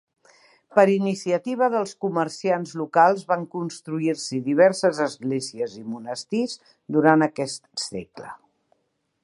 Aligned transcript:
Per 0.77 0.83
iniciativa 0.93 1.67
dels 1.73 1.91
comerciants 2.05 2.71
locals 2.81 3.27
van 3.33 3.43
construir-s'hi 3.57 4.41
diverses 4.47 5.01
esglésies 5.07 5.75
i 5.83 5.85
monestirs 5.91 6.57
durant 6.97 7.27
aquest 7.27 7.69
segle. 7.85 8.35